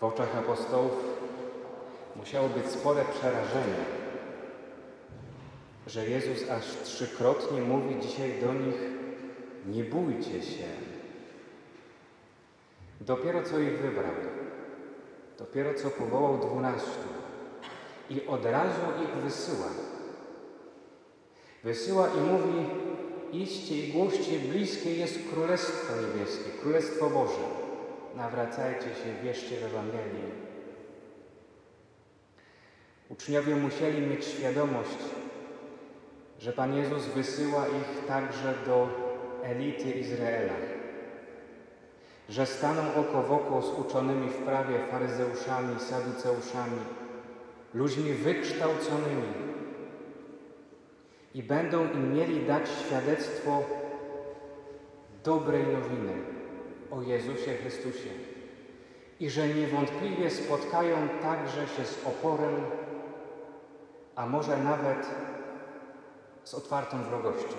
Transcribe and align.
W 0.00 0.04
oczach 0.04 0.36
apostołów 0.36 0.92
musiało 2.16 2.48
być 2.48 2.66
spore 2.66 3.04
przerażenie, 3.04 3.84
że 5.86 6.08
Jezus 6.08 6.50
aż 6.50 6.64
trzykrotnie 6.84 7.60
mówi 7.60 8.00
dzisiaj 8.00 8.40
do 8.40 8.54
nich: 8.54 8.76
Nie 9.66 9.84
bójcie 9.84 10.42
się. 10.42 10.64
Dopiero 13.00 13.42
co 13.42 13.58
ich 13.58 13.78
wybrał, 13.78 14.12
dopiero 15.38 15.74
co 15.74 15.90
powołał 15.90 16.38
dwunastu 16.38 17.08
i 18.10 18.26
od 18.26 18.44
razu 18.44 18.80
ich 19.02 19.22
wysyła. 19.22 19.68
Wysyła 21.64 22.08
i 22.08 22.20
mówi: 22.20 22.66
Idźcie 23.32 23.76
i 23.76 23.92
głoście, 23.92 24.38
bliskie 24.38 24.94
jest 24.94 25.18
Królestwo 25.32 25.92
Niebieskie, 25.96 26.50
Królestwo 26.62 27.10
Boże. 27.10 27.67
Nawracajcie 28.18 28.86
się, 28.86 29.22
wierzcie 29.22 29.56
w 29.56 29.64
Ewangelię. 29.64 30.28
Uczniowie 33.08 33.56
musieli 33.56 34.06
mieć 34.06 34.24
świadomość, 34.24 34.98
że 36.38 36.52
Pan 36.52 36.76
Jezus 36.76 37.06
wysyła 37.06 37.66
ich 37.66 38.06
także 38.06 38.54
do 38.66 38.88
elity 39.42 39.90
Izraela, 39.90 40.54
że 42.28 42.46
staną 42.46 42.94
oko 42.94 43.22
w 43.22 43.32
oko 43.32 43.62
z 43.62 43.78
uczonymi 43.78 44.28
w 44.28 44.36
prawie 44.36 44.78
faryzeuszami, 44.90 45.80
saduceuszami, 45.80 46.80
ludźmi 47.74 48.12
wykształconymi 48.12 49.32
i 51.34 51.42
będą 51.42 51.92
im 51.92 52.14
mieli 52.14 52.46
dać 52.46 52.68
świadectwo 52.68 53.62
dobrej 55.24 55.62
nowiny 55.62 56.27
o 56.90 57.02
Jezusie 57.02 57.54
Chrystusie 57.54 58.10
i 59.20 59.30
że 59.30 59.48
niewątpliwie 59.48 60.30
spotkają 60.30 61.08
także 61.22 61.66
się 61.66 61.84
z 61.84 62.06
oporem, 62.06 62.54
a 64.16 64.26
może 64.26 64.56
nawet 64.56 65.06
z 66.44 66.54
otwartą 66.54 67.02
wrogością. 67.02 67.56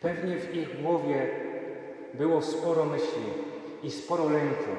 Pewnie 0.00 0.36
w 0.36 0.54
ich 0.54 0.82
głowie 0.82 1.30
było 2.14 2.42
sporo 2.42 2.84
myśli 2.84 3.24
i 3.82 3.90
sporo 3.90 4.28
lęku. 4.28 4.70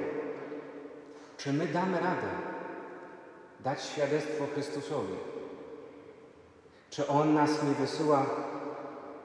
Czy 1.37 1.53
my 1.53 1.67
damy 1.67 1.99
radę 1.99 2.27
dać 3.59 3.83
świadectwo 3.83 4.45
Chrystusowi? 4.53 5.15
Czy 6.89 7.07
On 7.07 7.33
nas 7.33 7.63
nie 7.63 7.71
wysyła 7.71 8.25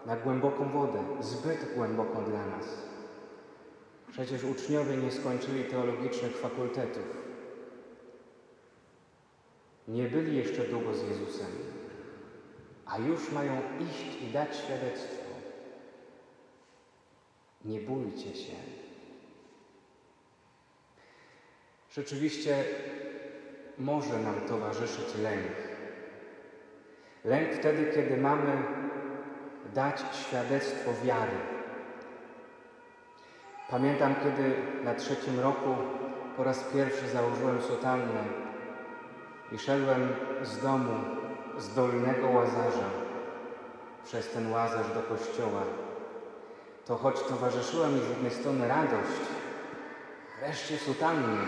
na 0.06 0.17
głęboką 0.17 0.69
wodę, 0.73 1.05
zbyt 1.20 1.75
głęboką 1.75 2.25
dla 2.25 2.47
nas? 2.47 2.67
Przecież 4.11 4.45
uczniowie 4.45 4.97
nie 4.97 5.11
skończyli 5.11 5.65
teologicznych 5.65 6.37
fakultetów. 6.37 7.17
Nie 9.89 10.09
byli 10.09 10.37
jeszcze 10.37 10.65
długo 10.65 10.95
z 10.95 11.03
Jezusem, 11.03 11.51
a 12.87 12.98
już 12.98 13.33
mają 13.33 13.53
iść 13.81 14.23
i 14.23 14.33
dać 14.33 14.56
świadectwo. 14.56 15.25
Nie 17.65 17.81
bójcie 17.81 18.34
się. 18.34 18.55
Rzeczywiście 21.91 22.65
może 23.78 24.19
nam 24.19 24.41
towarzyszyć 24.48 25.15
lęk. 25.23 25.53
Lęk 27.25 27.55
wtedy, 27.55 27.93
kiedy 27.95 28.17
mamy 28.17 28.80
dać 29.75 30.03
świadectwo 30.13 30.91
wiary. 31.05 31.37
Pamiętam, 33.71 34.15
kiedy 34.15 34.55
na 34.85 34.95
trzecim 34.95 35.41
roku 35.41 35.77
po 36.37 36.45
raz 36.45 36.65
pierwszy 36.65 37.09
założyłem 37.09 37.62
sutannę 37.62 38.25
i 39.53 39.59
szedłem 39.59 40.09
z 40.43 40.62
domu, 40.62 40.95
z 41.59 41.75
Dolnego 41.75 42.29
Łazarza, 42.29 42.91
przez 44.05 44.31
ten 44.31 44.53
Łazarz 44.53 44.87
do 44.94 45.17
kościoła. 45.17 45.62
To 46.87 46.97
choć 46.97 47.21
towarzyszyła 47.21 47.89
mi 47.89 48.00
z 48.00 48.09
jednej 48.09 48.31
strony 48.31 48.69
radość, 48.69 49.21
wreszcie 50.41 50.78
sutanny, 50.78 51.39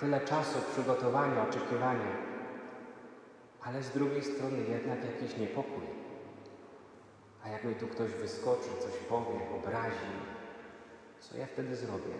tyle 0.00 0.20
czasu 0.20 0.58
przygotowania, 0.72 1.42
oczekiwania, 1.48 2.12
ale 3.62 3.82
z 3.82 3.90
drugiej 3.90 4.22
strony 4.24 4.58
jednak 4.58 4.98
jakiś 5.04 5.36
niepokój. 5.36 6.05
A 7.46 7.50
jak 7.52 7.64
mi 7.64 7.74
tu 7.74 7.86
ktoś 7.86 8.10
wyskoczy, 8.10 8.68
coś 8.80 8.92
powie, 9.08 9.40
obrazi, 9.56 10.12
co 11.20 11.36
ja 11.36 11.46
wtedy 11.46 11.76
zrobię? 11.76 12.14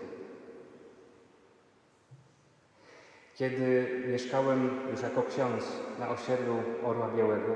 Kiedy 3.35 3.89
mieszkałem 4.07 4.69
już 4.91 5.01
jako 5.01 5.23
ksiądz 5.23 5.63
na 5.99 6.09
osiedlu 6.09 6.55
Orła 6.83 7.09
Białego 7.09 7.55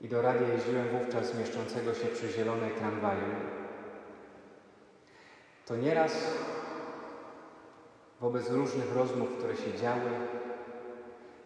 i 0.00 0.08
do 0.08 0.22
radia 0.22 0.48
jeździłem 0.48 0.88
wówczas 0.88 1.34
mieszczącego 1.38 1.94
się 1.94 2.06
przy 2.06 2.28
zielonej 2.28 2.70
tramwaju, 2.70 3.34
to 5.66 5.76
nieraz 5.76 6.38
wobec 8.20 8.50
różnych 8.50 8.94
rozmów, 8.94 9.28
które 9.38 9.56
się 9.56 9.78
działy, 9.78 10.10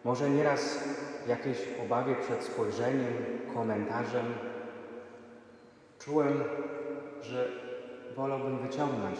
może 0.03 0.29
nieraz 0.29 0.83
jakiejś 1.27 1.57
obawie 1.85 2.15
przed 2.15 2.43
spojrzeniem, 2.43 3.13
komentarzem, 3.53 4.25
czułem, 6.05 6.43
że 7.21 7.51
wolałbym 8.15 8.67
wyciągnąć 8.67 9.19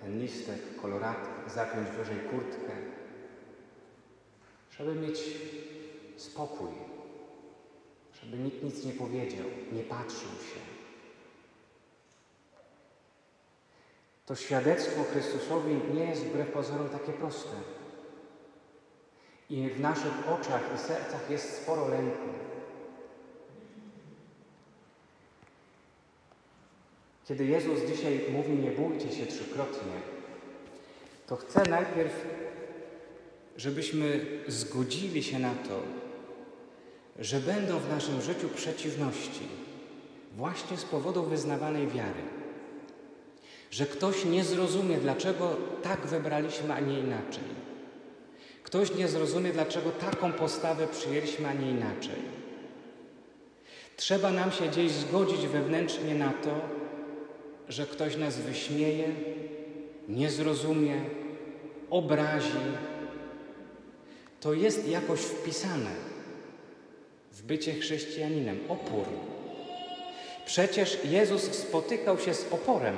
ten 0.00 0.20
listek, 0.20 0.80
koloratek, 0.82 1.50
zapiąć 1.54 1.88
wyżej 1.88 2.18
kurtkę, 2.18 2.72
żeby 4.78 4.94
mieć 4.94 5.20
spokój, 6.16 6.68
żeby 8.22 8.38
nikt 8.38 8.62
nic 8.62 8.84
nie 8.84 8.92
powiedział, 8.92 9.46
nie 9.72 9.82
patrzył 9.82 10.30
się. 10.30 10.60
To 14.26 14.36
świadectwo 14.36 15.04
Chrystusowi 15.04 15.80
nie 15.94 16.04
jest 16.04 16.24
wbrew 16.24 16.52
pozorom 16.52 16.88
takie 16.88 17.12
proste. 17.12 17.56
I 19.50 19.68
w 19.68 19.80
naszych 19.80 20.28
oczach 20.28 20.62
i 20.74 20.78
sercach 20.78 21.30
jest 21.30 21.62
sporo 21.62 21.88
lęku. 21.88 22.49
Kiedy 27.30 27.44
Jezus 27.46 27.78
dzisiaj 27.94 28.20
mówi 28.32 28.52
nie 28.52 28.70
bójcie 28.70 29.12
się 29.12 29.26
trzykrotnie, 29.26 29.92
to 31.26 31.36
chcę 31.36 31.62
najpierw, 31.62 32.26
żebyśmy 33.56 34.26
zgodzili 34.48 35.22
się 35.22 35.38
na 35.38 35.54
to, 35.54 35.82
że 37.18 37.40
będą 37.40 37.78
w 37.78 37.88
naszym 37.88 38.22
życiu 38.22 38.48
przeciwności 38.48 39.48
właśnie 40.36 40.76
z 40.76 40.84
powodu 40.84 41.22
wyznawanej 41.22 41.86
wiary. 41.86 42.22
Że 43.70 43.86
ktoś 43.86 44.24
nie 44.24 44.44
zrozumie, 44.44 44.96
dlaczego 44.96 45.56
tak 45.82 46.06
wybraliśmy, 46.06 46.74
a 46.74 46.80
nie 46.80 46.98
inaczej. 46.98 47.44
Ktoś 48.62 48.94
nie 48.94 49.08
zrozumie, 49.08 49.52
dlaczego 49.52 49.90
taką 49.90 50.32
postawę 50.32 50.88
przyjęliśmy, 50.88 51.48
a 51.48 51.52
nie 51.52 51.70
inaczej. 51.70 52.40
Trzeba 53.96 54.30
nam 54.30 54.52
się 54.52 54.66
gdzieś 54.66 54.92
zgodzić 54.92 55.46
wewnętrznie 55.46 56.14
na 56.14 56.32
to, 56.32 56.79
że 57.70 57.86
ktoś 57.86 58.16
nas 58.16 58.38
wyśmieje, 58.38 59.08
nie 60.08 60.30
zrozumie, 60.30 61.00
obrazi. 61.90 62.58
To 64.40 64.54
jest 64.54 64.88
jakoś 64.88 65.20
wpisane 65.20 65.90
w 67.32 67.42
bycie 67.42 67.72
chrześcijaninem 67.74 68.58
opór. 68.68 69.04
Przecież 70.46 71.04
Jezus 71.04 71.42
spotykał 71.42 72.18
się 72.18 72.34
z 72.34 72.52
oporem. 72.52 72.94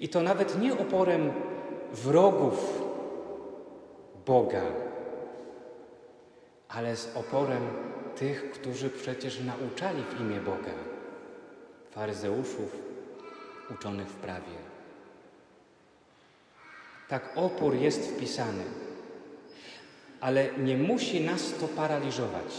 I 0.00 0.08
to 0.08 0.22
nawet 0.22 0.60
nie 0.60 0.72
oporem 0.72 1.32
wrogów 1.92 2.82
Boga, 4.26 4.62
ale 6.68 6.96
z 6.96 7.16
oporem 7.16 7.62
tych, 8.16 8.50
którzy 8.50 8.90
przecież 8.90 9.40
nauczali 9.40 10.02
w 10.02 10.20
imię 10.20 10.40
Boga, 10.40 10.74
faryzeuszów, 11.90 12.85
uczonych 13.70 14.08
w 14.08 14.14
prawie. 14.14 14.56
Tak 17.08 17.32
opór 17.36 17.74
jest 17.74 18.10
wpisany, 18.10 18.64
ale 20.20 20.48
nie 20.58 20.76
musi 20.76 21.20
nas 21.20 21.54
to 21.60 21.68
paraliżować. 21.68 22.54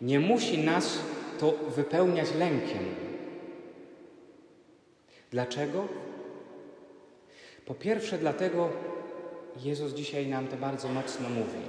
Nie 0.00 0.20
musi 0.20 0.58
nas 0.58 0.98
to 1.40 1.52
wypełniać 1.52 2.34
lękiem. 2.34 2.84
Dlaczego? 5.30 5.88
Po 7.66 7.74
pierwsze, 7.74 8.18
dlatego 8.18 8.70
Jezus 9.62 9.92
dzisiaj 9.92 10.26
nam 10.26 10.48
to 10.48 10.56
bardzo 10.56 10.88
mocno 10.88 11.28
mówi, 11.28 11.62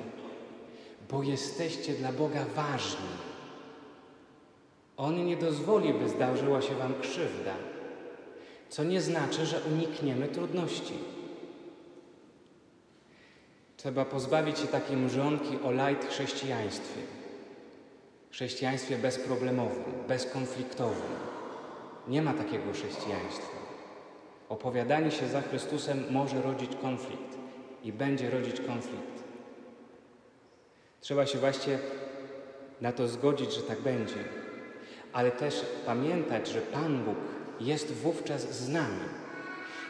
bo 1.11 1.23
jesteście 1.23 1.93
dla 1.93 2.11
Boga 2.11 2.45
ważni. 2.55 3.07
On 4.97 5.25
nie 5.25 5.37
dozwoli, 5.37 5.93
by 5.93 6.09
zdarzyła 6.09 6.61
się 6.61 6.75
Wam 6.75 6.93
krzywda. 7.01 7.55
Co 8.69 8.83
nie 8.83 9.01
znaczy, 9.01 9.45
że 9.45 9.61
unikniemy 9.73 10.27
trudności. 10.27 10.93
Trzeba 13.77 14.05
pozbawić 14.05 14.59
się 14.59 14.67
takiej 14.67 14.97
mrzonki 14.97 15.57
o 15.63 15.71
light 15.71 16.09
chrześcijaństwie. 16.09 17.01
Chrześcijaństwie 18.31 18.97
bezproblemowym, 18.97 19.83
bezkonfliktowym. 20.07 21.11
Nie 22.07 22.21
ma 22.21 22.33
takiego 22.33 22.73
chrześcijaństwa. 22.73 23.57
Opowiadanie 24.49 25.11
się 25.11 25.27
za 25.27 25.41
Chrystusem 25.41 26.03
może 26.09 26.41
rodzić 26.41 26.71
konflikt 26.81 27.37
i 27.83 27.93
będzie 27.93 28.29
rodzić 28.29 28.61
konflikt. 28.61 29.23
Trzeba 31.01 31.25
się 31.25 31.37
właśnie 31.37 31.79
na 32.81 32.91
to 32.91 33.07
zgodzić, 33.07 33.53
że 33.53 33.61
tak 33.61 33.81
będzie, 33.81 34.23
ale 35.13 35.31
też 35.31 35.65
pamiętać, 35.85 36.47
że 36.47 36.61
Pan 36.61 37.03
Bóg 37.03 37.34
jest 37.59 37.91
wówczas 37.93 38.41
z 38.41 38.69
nami. 38.69 39.05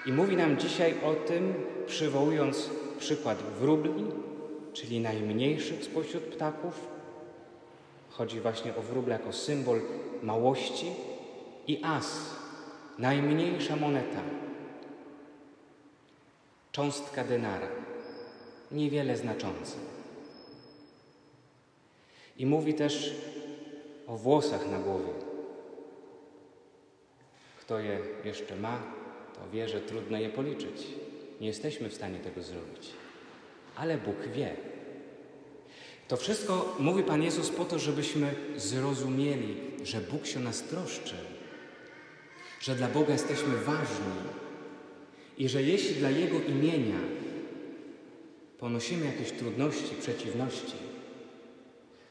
I 0.06 0.14
mówi 0.14 0.38
nam 0.38 0.58
dzisiaj 0.58 0.94
o 1.04 1.14
tym, 1.14 1.54
przywołując 1.88 2.70
przykład 3.00 3.38
wróbli, 3.38 4.06
czyli 4.74 5.00
najmniejszych 5.00 5.84
spośród 5.84 6.24
ptaków. 6.24 6.88
Chodzi 8.10 8.40
właśnie 8.42 8.76
o 8.76 8.82
wróble 8.82 9.14
jako 9.14 9.34
symbol 9.34 9.82
małości 10.24 10.86
i 11.68 11.82
as, 11.84 12.30
najmniejsza 12.98 13.76
moneta, 13.76 14.22
cząstka 16.72 17.24
denara, 17.24 17.68
niewiele 18.72 19.18
znacząca. 19.18 19.78
I 22.38 22.46
mówi 22.46 22.74
też 22.74 23.16
o 24.08 24.18
włosach 24.18 24.72
na 24.72 24.80
głowie. 24.80 25.35
Kto 27.66 27.80
je 27.80 28.00
jeszcze 28.26 28.56
ma, 28.56 28.82
to 29.34 29.50
wie, 29.54 29.70
że 29.70 29.82
trudno 29.82 30.18
je 30.18 30.30
policzyć. 30.30 30.88
Nie 31.42 31.48
jesteśmy 31.48 31.90
w 31.90 31.94
stanie 31.94 32.20
tego 32.20 32.44
zrobić. 32.44 32.90
Ale 33.76 33.98
Bóg 33.98 34.16
wie. 34.36 34.56
To 36.08 36.18
wszystko 36.18 36.76
mówi 36.80 37.04
Pan 37.04 37.24
Jezus 37.24 37.50
po 37.50 37.66
to, 37.66 37.80
żebyśmy 37.80 38.34
zrozumieli, 38.56 39.58
że 39.84 40.02
Bóg 40.02 40.26
się 40.26 40.40
nas 40.40 40.64
troszczy, 40.64 41.16
że 42.60 42.76
dla 42.76 42.88
Boga 42.88 43.14
jesteśmy 43.14 43.58
ważni 43.58 44.16
i 45.38 45.50
że 45.50 45.64
jeśli 45.64 45.96
dla 45.96 46.10
Jego 46.10 46.40
imienia 46.40 47.00
ponosimy 48.60 49.06
jakieś 49.06 49.32
trudności, 49.32 49.96
przeciwności, 50.00 50.76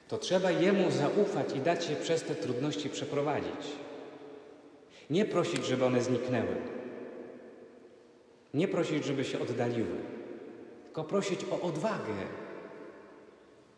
to 0.08 0.18
trzeba 0.18 0.50
Jemu 0.50 0.90
zaufać 0.90 1.56
i 1.56 1.60
dać 1.60 1.84
się 1.84 1.96
przez 1.96 2.22
te 2.22 2.34
trudności 2.34 2.88
przeprowadzić. 2.88 3.83
Nie 5.10 5.24
prosić, 5.24 5.66
żeby 5.66 5.84
one 5.84 6.02
zniknęły. 6.02 6.56
Nie 8.54 8.68
prosić, 8.68 9.04
żeby 9.04 9.24
się 9.24 9.40
oddaliły, 9.40 9.96
tylko 10.84 11.04
prosić 11.04 11.40
o 11.50 11.60
odwagę. 11.60 12.14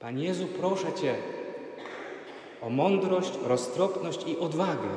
Panie 0.01 0.25
Jezu, 0.25 0.47
proszę 0.61 0.93
Cię 0.93 1.15
o 2.63 2.71
mądrość, 2.71 3.33
roztropność 3.43 4.29
i 4.29 4.39
odwagę 4.39 4.89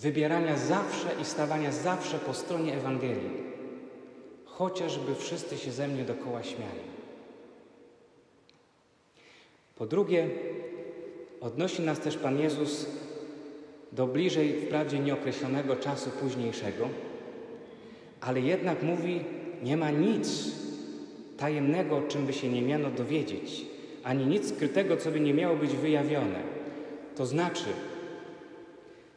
wybierania 0.00 0.56
zawsze 0.56 1.08
i 1.22 1.24
stawania 1.24 1.72
zawsze 1.72 2.18
po 2.18 2.34
stronie 2.34 2.74
Ewangelii, 2.74 3.30
chociażby 4.44 5.14
wszyscy 5.14 5.58
się 5.58 5.72
ze 5.72 5.88
mnie 5.88 6.04
dokoła 6.04 6.42
śmiali. 6.42 6.86
Po 9.76 9.86
drugie, 9.86 10.30
odnosi 11.40 11.82
nas 11.82 12.00
też 12.00 12.16
Pan 12.16 12.38
Jezus 12.38 12.86
do 13.92 14.06
bliżej 14.06 14.52
wprawdzie 14.52 14.98
nieokreślonego 14.98 15.76
czasu 15.76 16.10
późniejszego, 16.10 16.88
ale 18.20 18.40
jednak 18.40 18.82
mówi, 18.82 19.20
nie 19.62 19.76
ma 19.76 19.90
nic 19.90 20.50
tajemnego, 21.36 22.02
czym 22.08 22.26
by 22.26 22.32
się 22.32 22.48
nie 22.48 22.62
miano 22.62 22.90
dowiedzieć, 22.90 23.66
ani 24.04 24.26
nic 24.26 24.48
skrytego, 24.48 24.96
co 24.96 25.10
by 25.10 25.20
nie 25.20 25.34
miało 25.34 25.56
być 25.56 25.70
wyjawione. 25.70 26.40
To 27.16 27.26
znaczy, 27.26 27.68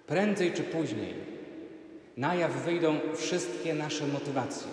prędzej 0.08 0.52
czy 0.52 0.64
później 0.64 1.14
na 2.18 2.36
jaw 2.36 2.52
wyjdą 2.52 2.96
wszystkie 3.16 3.74
nasze 3.74 4.08
motywacje. 4.08 4.68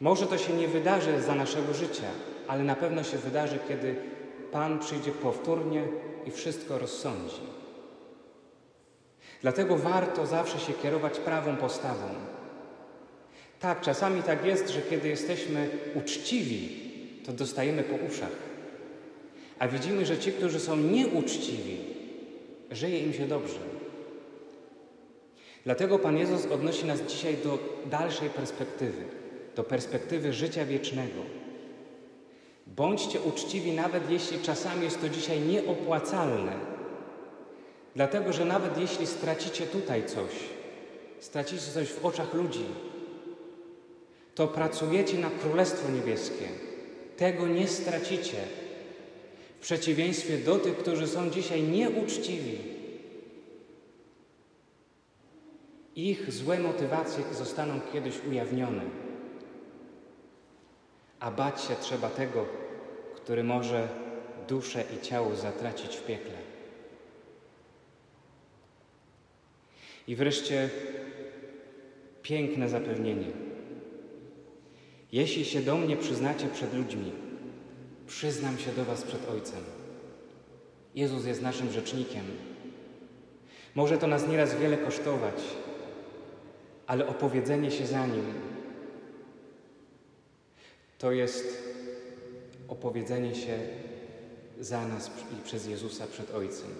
Może 0.00 0.26
to 0.26 0.38
się 0.38 0.52
nie 0.52 0.68
wydarzy 0.68 1.20
za 1.20 1.34
naszego 1.34 1.74
życia, 1.74 2.08
ale 2.48 2.64
na 2.64 2.74
pewno 2.74 3.02
się 3.02 3.18
wydarzy, 3.18 3.58
kiedy 3.68 3.94
Pan 4.52 4.78
przyjdzie 4.78 5.10
powtórnie 5.10 5.82
i 6.26 6.30
wszystko 6.30 6.78
rozsądzi. 6.78 7.40
Dlatego 9.42 9.76
warto 9.76 10.26
zawsze 10.26 10.58
się 10.58 10.72
kierować 10.72 11.18
prawą 11.18 11.56
postawą. 11.56 12.08
Tak, 13.60 13.80
czasami 13.80 14.22
tak 14.22 14.44
jest, 14.44 14.68
że 14.68 14.82
kiedy 14.82 15.08
jesteśmy 15.08 15.68
uczciwi, 15.94 16.80
to 17.26 17.32
dostajemy 17.32 17.82
po 17.82 17.96
uszach. 17.96 18.36
A 19.58 19.68
widzimy, 19.68 20.06
że 20.06 20.18
ci, 20.18 20.32
którzy 20.32 20.60
są 20.60 20.76
nieuczciwi, 20.76 21.78
żyje 22.70 22.98
im 22.98 23.12
się 23.12 23.26
dobrze. 23.26 23.58
Dlatego 25.64 25.98
Pan 25.98 26.16
Jezus 26.16 26.46
odnosi 26.46 26.86
nas 26.86 27.00
dzisiaj 27.00 27.36
do 27.44 27.58
dalszej 27.90 28.30
perspektywy, 28.30 29.04
do 29.56 29.64
perspektywy 29.64 30.32
życia 30.32 30.64
wiecznego. 30.64 31.39
Bądźcie 32.66 33.20
uczciwi, 33.20 33.72
nawet 33.72 34.10
jeśli 34.10 34.38
czasami 34.38 34.84
jest 34.84 35.00
to 35.00 35.08
dzisiaj 35.08 35.40
nieopłacalne. 35.40 36.52
Dlatego, 37.96 38.32
że 38.32 38.44
nawet 38.44 38.78
jeśli 38.78 39.06
stracicie 39.06 39.66
tutaj 39.66 40.06
coś, 40.06 40.30
stracicie 41.20 41.72
coś 41.72 41.88
w 41.88 42.06
oczach 42.06 42.34
ludzi, 42.34 42.64
to 44.34 44.48
pracujecie 44.48 45.18
na 45.18 45.30
Królestwo 45.30 45.90
Niebieskie. 45.90 46.48
Tego 47.16 47.46
nie 47.46 47.68
stracicie. 47.68 48.36
W 49.58 49.62
przeciwieństwie 49.62 50.38
do 50.38 50.58
tych, 50.58 50.76
którzy 50.76 51.06
są 51.06 51.30
dzisiaj 51.30 51.62
nieuczciwi. 51.62 52.58
Ich 55.96 56.32
złe 56.32 56.58
motywacje 56.58 57.24
zostaną 57.32 57.80
kiedyś 57.92 58.14
ujawnione. 58.30 58.82
A 61.20 61.30
bać 61.30 61.62
się 61.62 61.74
trzeba 61.80 62.08
tego, 62.08 62.46
który 63.16 63.44
może 63.44 63.88
duszę 64.48 64.84
i 64.96 65.00
ciało 65.02 65.36
zatracić 65.36 65.96
w 65.96 66.06
piekle. 66.06 66.38
I 70.08 70.16
wreszcie 70.16 70.70
piękne 72.22 72.68
zapewnienie. 72.68 73.26
Jeśli 75.12 75.44
się 75.44 75.60
do 75.60 75.76
mnie 75.76 75.96
przyznacie 75.96 76.48
przed 76.48 76.74
ludźmi, 76.74 77.12
przyznam 78.06 78.58
się 78.58 78.72
do 78.72 78.84
Was 78.84 79.02
przed 79.02 79.30
Ojcem. 79.30 79.64
Jezus 80.94 81.26
jest 81.26 81.42
naszym 81.42 81.72
rzecznikiem. 81.72 82.24
Może 83.74 83.98
to 83.98 84.06
nas 84.06 84.28
nieraz 84.28 84.54
wiele 84.54 84.76
kosztować, 84.76 85.34
ale 86.86 87.06
opowiedzenie 87.06 87.70
się 87.70 87.86
za 87.86 88.06
Nim 88.06 88.49
to 91.00 91.12
jest 91.12 91.62
opowiedzenie 92.68 93.34
się 93.34 93.58
za 94.60 94.88
nas 94.88 95.10
i 95.38 95.42
przez 95.44 95.66
Jezusa 95.66 96.06
przed 96.06 96.34
Ojcem. 96.34 96.70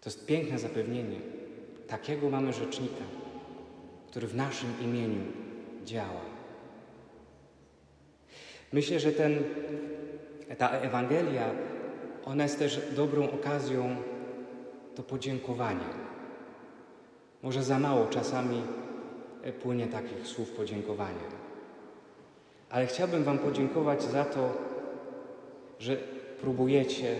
To 0.00 0.10
jest 0.10 0.26
piękne 0.26 0.58
zapewnienie. 0.58 1.20
Takiego 1.88 2.30
mamy 2.30 2.52
rzecznika, 2.52 3.04
który 4.06 4.26
w 4.26 4.36
naszym 4.36 4.68
imieniu 4.82 5.20
działa. 5.84 6.20
Myślę, 8.72 9.00
że 9.00 9.12
ten, 9.12 9.44
ta 10.58 10.70
Ewangelia, 10.70 11.50
ona 12.24 12.42
jest 12.42 12.58
też 12.58 12.80
dobrą 12.96 13.30
okazją 13.30 13.96
do 14.96 15.02
podziękowania. 15.02 15.90
Może 17.42 17.62
za 17.62 17.78
mało 17.78 18.06
czasami 18.06 18.62
płynie 19.62 19.86
takich 19.86 20.26
słów 20.26 20.50
podziękowania. 20.50 21.47
Ale 22.70 22.86
chciałbym 22.86 23.24
Wam 23.24 23.38
podziękować 23.38 24.02
za 24.02 24.24
to, 24.24 24.52
że 25.78 25.96
próbujecie 26.40 27.16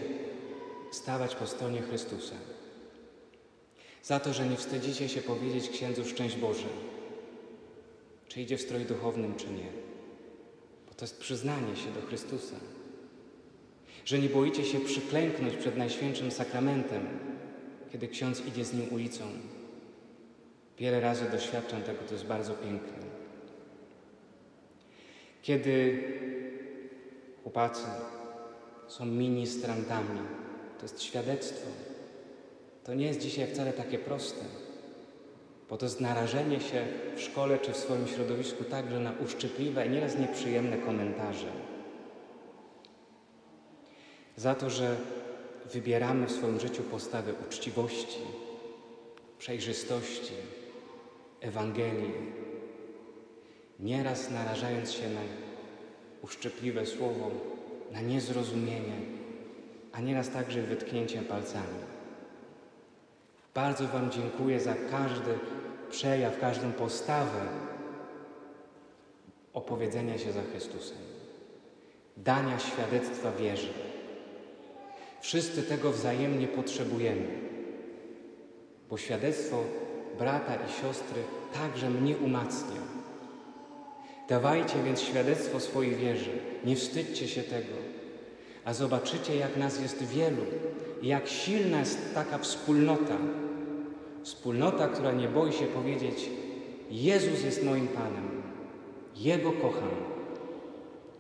stawać 0.93 1.35
po 1.35 1.47
stronie 1.47 1.83
Chrystusa. 1.83 2.35
Za 4.03 4.21
to, 4.21 4.33
że 4.33 4.49
nie 4.49 4.57
wstydzicie 4.57 5.09
się 5.09 5.21
powiedzieć 5.23 5.69
księdzu 5.69 6.05
szczęść 6.05 6.37
Boże, 6.37 6.69
czy 8.29 8.41
idzie 8.41 8.59
w 8.59 8.63
stroju 8.63 8.85
duchownym, 8.85 9.35
czy 9.35 9.47
nie. 9.47 9.71
Bo 10.89 10.95
to 10.95 11.05
jest 11.05 11.21
przyznanie 11.21 11.77
się 11.77 11.91
do 12.01 12.07
Chrystusa. 12.07 12.57
Że 14.05 14.19
nie 14.19 14.29
boicie 14.29 14.65
się 14.65 14.81
przyklęknąć 14.81 15.57
przed 15.57 15.77
Najświętszym 15.77 16.31
Sakramentem, 16.31 17.07
kiedy 17.93 18.09
ksiądz 18.09 18.47
idzie 18.47 18.65
z 18.65 18.75
nim 18.75 18.93
ulicą. 18.93 19.25
Wiele 20.79 21.01
razy 21.01 21.31
doświadczam 21.31 21.83
tego, 21.83 21.99
to 22.09 22.15
jest 22.15 22.27
bardzo 22.27 22.55
piękne. 22.55 23.09
Kiedy 25.49 26.03
chłopacy 27.43 27.87
są 28.89 29.05
ministrantami, 29.05 30.21
to 30.79 30.85
jest 30.85 31.03
świadectwo. 31.03 31.67
to 32.85 32.95
nie 32.95 33.07
jest 33.07 33.21
dzisiaj 33.21 33.47
wcale 33.47 33.73
takie 33.73 33.99
proste, 33.99 34.45
bo 35.71 35.77
to 35.77 35.87
jest 35.87 36.01
narażenie 36.01 36.61
się 36.61 36.87
w 37.17 37.21
szkole 37.21 37.59
czy 37.59 37.73
w 37.73 37.77
swoim 37.77 38.07
środowisku 38.07 38.65
także 38.65 39.01
na 39.01 39.13
uszczypliwe 39.25 39.87
i 39.87 39.91
nieraz 39.91 40.19
nieprzyjemne 40.19 40.79
komentarze. 40.79 41.53
Za 44.37 44.55
to, 44.55 44.71
że 44.71 44.97
wybieramy 45.73 46.27
w 46.27 46.33
swoim 46.33 46.61
życiu 46.61 46.83
postawę 46.83 47.33
uczciwości, 47.47 48.21
przejrzystości, 49.39 50.35
Ewangelii, 51.41 52.48
nieraz 53.79 54.31
narażając 54.31 54.93
się 54.93 55.11
na 55.11 55.21
uszczypliwe 56.23 56.87
słowo, 56.87 57.31
na 57.93 58.01
niezrozumienie, 58.01 58.97
a 59.93 60.01
nieraz 60.01 60.31
także 60.31 60.63
wytknięciem 60.63 61.25
palcami. 61.25 61.79
Bardzo 63.55 63.87
Wam 63.89 64.11
dziękuję 64.11 64.61
za 64.61 64.75
każdy 64.91 65.39
przejaw, 65.91 66.41
każdą 66.41 66.73
postawę 66.73 67.41
opowiedzenia 69.53 70.19
się 70.19 70.33
za 70.33 70.43
Chrystusem, 70.43 70.99
dania 72.17 72.59
świadectwa 72.59 73.33
wierzy. 73.33 73.73
Wszyscy 75.21 75.63
tego 75.63 75.93
wzajemnie 75.93 76.47
potrzebujemy, 76.47 77.29
bo 78.91 78.99
świadectwo 78.99 79.65
brata 80.19 80.55
i 80.55 80.83
siostry 80.83 81.23
także 81.55 81.91
mnie 81.91 82.17
umacnia. 82.17 82.98
Dawajcie 84.29 84.83
więc 84.85 85.01
świadectwo 85.01 85.61
swojej 85.61 85.97
wierze, 85.97 86.31
nie 86.65 86.77
wstydźcie 86.77 87.29
się 87.29 87.43
tego, 87.43 87.75
a 88.65 88.75
zobaczycie, 88.75 89.37
jak 89.37 89.57
nas 89.57 89.81
jest 89.81 90.03
wielu 90.03 90.43
jak 91.03 91.29
silna 91.29 91.81
jest 91.81 92.15
taka 92.15 92.39
wspólnota. 92.39 93.17
Wspólnota, 94.23 94.89
która 94.89 95.13
nie 95.13 95.29
boi 95.29 95.53
się 95.53 95.67
powiedzieć: 95.67 96.31
Jezus 96.91 97.45
jest 97.45 97.65
moim 97.65 97.89
Panem, 97.89 98.43
Jego 99.17 99.53
kocham 99.53 99.91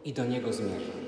i 0.05 0.12
do 0.12 0.25
Niego 0.25 0.53
zmierzam. 0.53 1.08